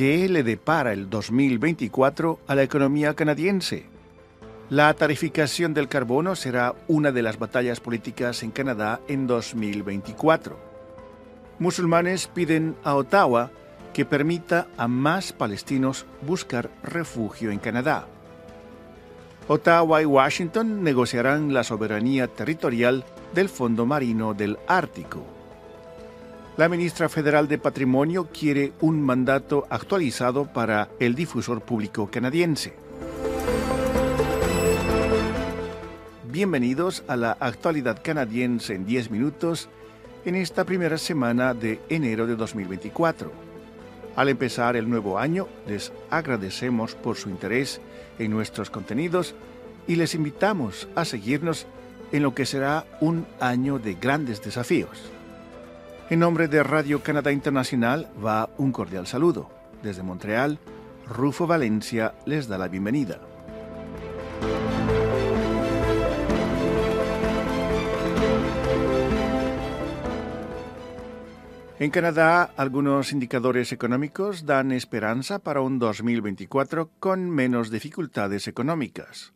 [0.00, 3.84] ¿Qué le depara el 2024 a la economía canadiense?
[4.70, 10.58] La tarificación del carbono será una de las batallas políticas en Canadá en 2024.
[11.58, 13.50] Musulmanes piden a Ottawa
[13.92, 18.06] que permita a más palestinos buscar refugio en Canadá.
[19.48, 25.39] Ottawa y Washington negociarán la soberanía territorial del Fondo Marino del Ártico.
[26.56, 32.74] La ministra federal de Patrimonio quiere un mandato actualizado para el difusor público canadiense.
[36.24, 39.68] Bienvenidos a la actualidad canadiense en 10 minutos
[40.24, 43.32] en esta primera semana de enero de 2024.
[44.16, 47.80] Al empezar el nuevo año, les agradecemos por su interés
[48.18, 49.34] en nuestros contenidos
[49.86, 51.66] y les invitamos a seguirnos
[52.12, 55.10] en lo que será un año de grandes desafíos.
[56.10, 59.48] En nombre de Radio Canadá Internacional va un cordial saludo.
[59.80, 60.58] Desde Montreal,
[61.06, 63.20] Rufo Valencia les da la bienvenida.
[71.78, 79.32] En Canadá, algunos indicadores económicos dan esperanza para un 2024 con menos dificultades económicas.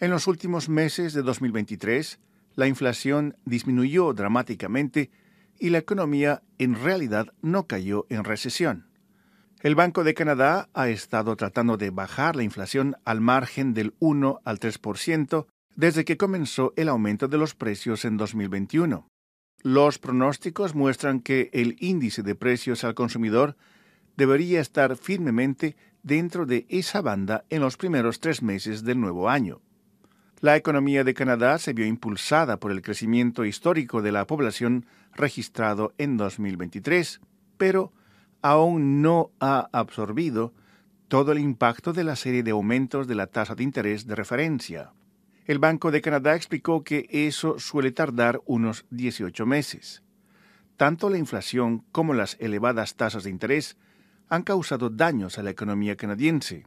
[0.00, 2.18] En los últimos meses de 2023,
[2.56, 5.12] la inflación disminuyó dramáticamente
[5.58, 8.86] y la economía en realidad no cayó en recesión.
[9.60, 14.40] El Banco de Canadá ha estado tratando de bajar la inflación al margen del 1
[14.44, 19.06] al 3% desde que comenzó el aumento de los precios en 2021.
[19.62, 23.56] Los pronósticos muestran que el índice de precios al consumidor
[24.16, 29.60] debería estar firmemente dentro de esa banda en los primeros tres meses del nuevo año.
[30.42, 35.94] La economía de Canadá se vio impulsada por el crecimiento histórico de la población registrado
[35.98, 37.20] en 2023,
[37.56, 37.92] pero
[38.40, 40.52] aún no ha absorbido
[41.06, 44.90] todo el impacto de la serie de aumentos de la tasa de interés de referencia.
[45.44, 50.02] El Banco de Canadá explicó que eso suele tardar unos 18 meses.
[50.76, 53.76] Tanto la inflación como las elevadas tasas de interés
[54.28, 56.66] han causado daños a la economía canadiense.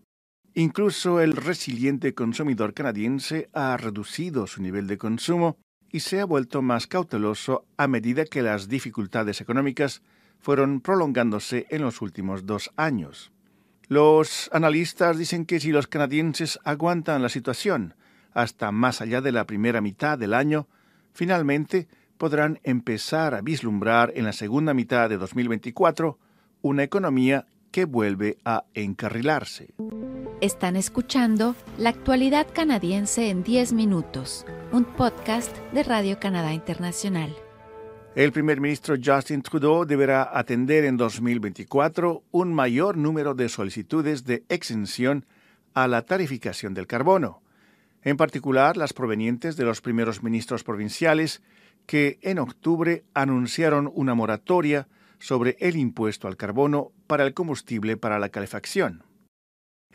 [0.57, 5.57] Incluso el resiliente consumidor canadiense ha reducido su nivel de consumo
[5.91, 10.01] y se ha vuelto más cauteloso a medida que las dificultades económicas
[10.39, 13.33] fueron prolongándose en los últimos dos años.
[13.89, 17.93] Los analistas dicen que si los canadienses aguantan la situación,
[18.33, 20.69] hasta más allá de la primera mitad del año,
[21.11, 26.17] finalmente podrán empezar a vislumbrar en la segunda mitad de 2024
[26.61, 29.73] una economía que vuelve a encarrilarse.
[30.45, 37.35] Están escuchando La actualidad canadiense en 10 minutos, un podcast de Radio Canadá Internacional.
[38.15, 44.43] El primer ministro Justin Trudeau deberá atender en 2024 un mayor número de solicitudes de
[44.47, 45.25] exención
[45.73, 47.41] a la tarificación del carbono
[48.03, 51.41] en particular las provenientes de los primeros ministros provinciales
[51.87, 58.19] que en octubre anunciaron una moratoria sobre el impuesto al carbono para el combustible para
[58.19, 59.01] la calefacción.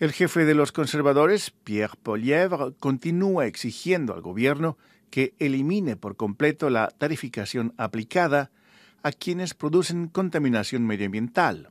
[0.00, 4.78] El jefe de los conservadores, Pierre Polièvre, continúa exigiendo al gobierno
[5.10, 8.50] que elimine por completo la tarificación aplicada
[9.02, 11.70] a quienes producen contaminación medioambiental.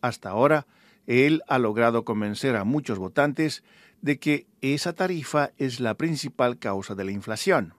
[0.00, 0.68] Hasta ahora,
[1.08, 3.64] él ha logrado convencer a muchos votantes
[4.02, 7.74] de que esa tarifa es la principal causa de la inflación.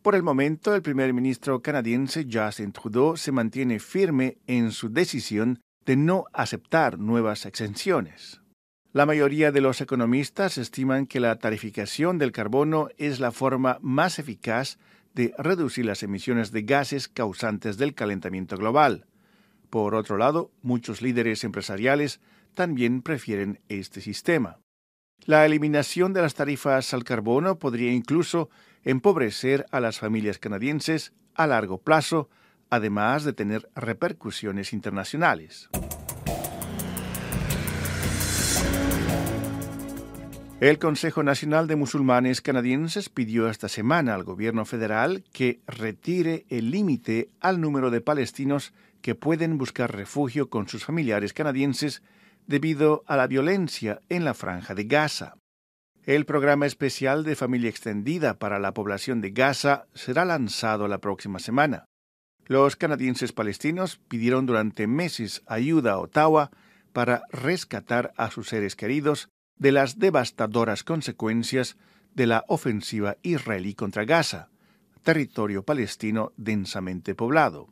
[0.00, 5.60] Por el momento, el primer ministro canadiense Justin Trudeau se mantiene firme en su decisión
[5.84, 8.40] de no aceptar nuevas exenciones.
[8.92, 14.18] La mayoría de los economistas estiman que la tarificación del carbono es la forma más
[14.18, 14.78] eficaz
[15.14, 19.06] de reducir las emisiones de gases causantes del calentamiento global.
[19.70, 22.20] Por otro lado, muchos líderes empresariales
[22.54, 24.58] también prefieren este sistema.
[25.24, 28.50] La eliminación de las tarifas al carbono podría incluso
[28.82, 32.28] empobrecer a las familias canadienses a largo plazo,
[32.70, 35.70] además de tener repercusiones internacionales.
[40.60, 46.70] El Consejo Nacional de Musulmanes Canadienses pidió esta semana al gobierno federal que retire el
[46.70, 52.02] límite al número de palestinos que pueden buscar refugio con sus familiares canadienses
[52.46, 55.38] debido a la violencia en la franja de Gaza.
[56.04, 61.38] El programa especial de familia extendida para la población de Gaza será lanzado la próxima
[61.38, 61.86] semana.
[62.44, 66.50] Los canadienses palestinos pidieron durante meses ayuda a Ottawa
[66.92, 69.30] para rescatar a sus seres queridos
[69.60, 71.76] de las devastadoras consecuencias
[72.14, 74.48] de la ofensiva israelí contra Gaza,
[75.02, 77.68] territorio palestino densamente poblado.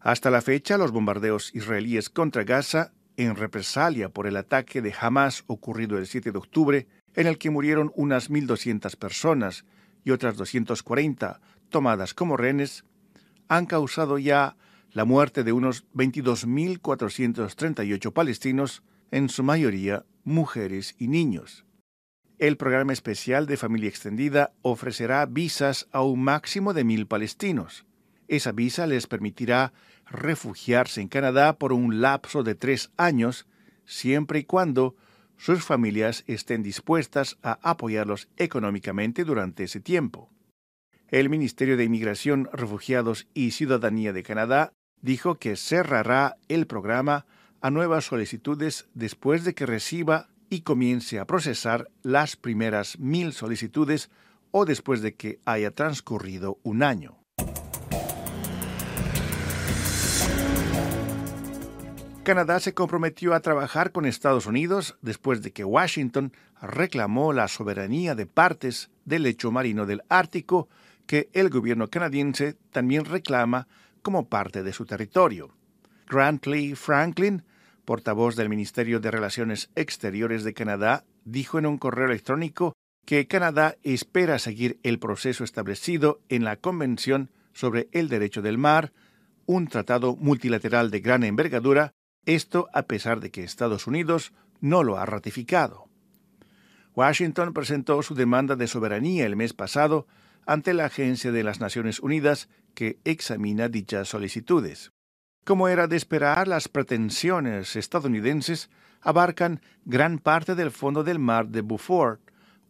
[0.00, 5.44] Hasta la fecha, los bombardeos israelíes contra Gaza en represalia por el ataque de Hamas
[5.46, 9.64] ocurrido el 7 de octubre, en el que murieron unas 1.200 personas
[10.04, 12.84] y otras 240 tomadas como rehenes,
[13.48, 14.56] han causado ya
[14.92, 21.64] la muerte de unos 22.438 palestinos, en su mayoría mujeres y niños.
[22.38, 27.86] El programa especial de familia extendida ofrecerá visas a un máximo de mil palestinos.
[28.28, 29.72] Esa visa les permitirá
[30.06, 33.46] refugiarse en Canadá por un lapso de tres años,
[33.86, 34.94] siempre y cuando
[35.36, 40.30] sus familias estén dispuestas a apoyarlos económicamente durante ese tiempo.
[41.08, 47.26] El Ministerio de Inmigración, Refugiados y Ciudadanía de Canadá dijo que cerrará el programa
[47.60, 54.10] a nuevas solicitudes después de que reciba y comience a procesar las primeras mil solicitudes
[54.50, 57.18] o después de que haya transcurrido un año.
[62.22, 68.14] Canadá se comprometió a trabajar con Estados Unidos después de que Washington reclamó la soberanía
[68.14, 70.68] de partes del lecho marino del Ártico
[71.06, 73.66] que el gobierno canadiense también reclama
[74.02, 75.54] como parte de su territorio.
[76.08, 77.44] Grant Lee Franklin,
[77.84, 82.74] portavoz del Ministerio de Relaciones Exteriores de Canadá, dijo en un correo electrónico
[83.04, 88.92] que Canadá espera seguir el proceso establecido en la Convención sobre el Derecho del Mar,
[89.46, 91.94] un tratado multilateral de gran envergadura,
[92.26, 95.88] esto a pesar de que Estados Unidos no lo ha ratificado.
[96.94, 100.06] Washington presentó su demanda de soberanía el mes pasado
[100.46, 104.92] ante la Agencia de las Naciones Unidas que examina dichas solicitudes.
[105.44, 108.70] Como era de esperar, las pretensiones estadounidenses
[109.00, 112.20] abarcan gran parte del fondo del mar de Beaufort,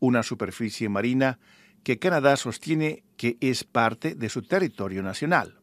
[0.01, 1.39] una superficie marina
[1.83, 5.61] que Canadá sostiene que es parte de su territorio nacional.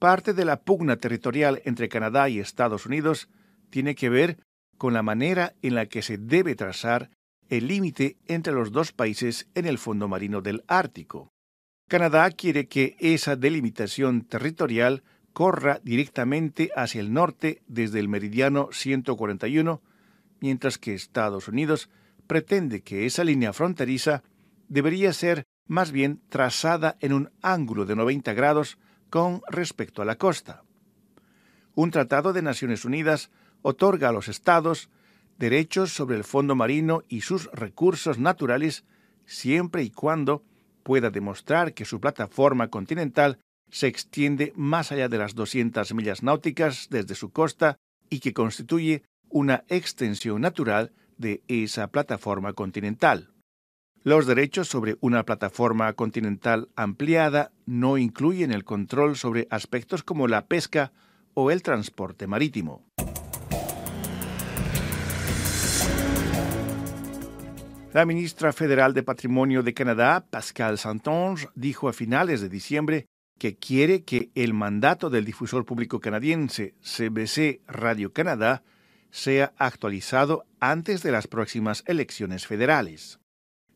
[0.00, 3.28] Parte de la pugna territorial entre Canadá y Estados Unidos
[3.70, 4.38] tiene que ver
[4.76, 7.10] con la manera en la que se debe trazar
[7.48, 11.31] el límite entre los dos países en el fondo marino del Ártico.
[11.92, 15.02] Canadá quiere que esa delimitación territorial
[15.34, 19.82] corra directamente hacia el norte desde el meridiano 141,
[20.40, 21.90] mientras que Estados Unidos
[22.26, 24.22] pretende que esa línea fronteriza
[24.68, 28.78] debería ser más bien trazada en un ángulo de 90 grados
[29.10, 30.62] con respecto a la costa.
[31.74, 33.30] Un tratado de Naciones Unidas
[33.60, 34.88] otorga a los estados
[35.36, 38.86] derechos sobre el fondo marino y sus recursos naturales
[39.26, 40.42] siempre y cuando
[40.82, 43.38] pueda demostrar que su plataforma continental
[43.70, 47.78] se extiende más allá de las 200 millas náuticas desde su costa
[48.10, 53.30] y que constituye una extensión natural de esa plataforma continental.
[54.04, 60.46] Los derechos sobre una plataforma continental ampliada no incluyen el control sobre aspectos como la
[60.46, 60.92] pesca
[61.34, 62.82] o el transporte marítimo.
[67.92, 73.04] La ministra federal de Patrimonio de Canadá, Pascal Santonge, dijo a finales de diciembre
[73.38, 78.62] que quiere que el mandato del difusor público canadiense CBC Radio Canadá
[79.10, 83.20] sea actualizado antes de las próximas elecciones federales.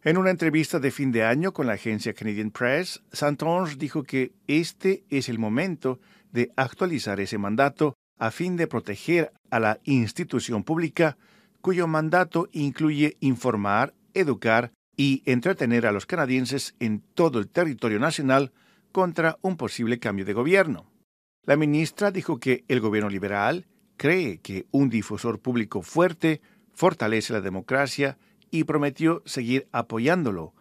[0.03, 4.33] En una entrevista de fin de año con la agencia Canadian Press, Santonge dijo que
[4.47, 6.01] este es el momento
[6.33, 11.19] de actualizar ese mandato a fin de proteger a la institución pública
[11.61, 18.53] cuyo mandato incluye informar educar y entretener a los canadienses en todo el territorio nacional
[18.93, 20.91] contra un posible cambio de gobierno.
[21.45, 26.41] La ministra dijo que el gobierno liberal cree que un difusor público fuerte
[26.73, 28.19] fortalece la democracia
[28.51, 30.55] y prometió seguir apoyándolo,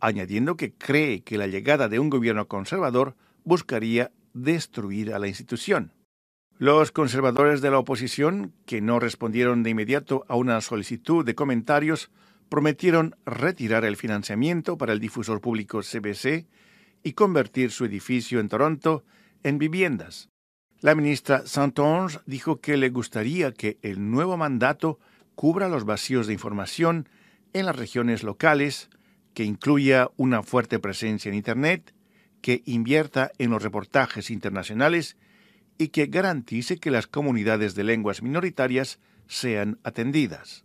[0.00, 5.92] añadiendo que cree que la llegada de un gobierno conservador buscaría destruir a la institución.
[6.58, 12.10] Los conservadores de la oposición, que no respondieron de inmediato a una solicitud de comentarios,
[12.50, 16.46] prometieron retirar el financiamiento para el difusor público CBC
[17.02, 19.04] y convertir su edificio en Toronto
[19.42, 20.28] en viviendas.
[20.80, 24.98] La ministra Santonge dijo que le gustaría que el nuevo mandato
[25.34, 27.08] cubra los vacíos de información
[27.52, 28.90] en las regiones locales,
[29.32, 31.94] que incluya una fuerte presencia en Internet,
[32.42, 35.16] que invierta en los reportajes internacionales
[35.78, 40.64] y que garantice que las comunidades de lenguas minoritarias sean atendidas.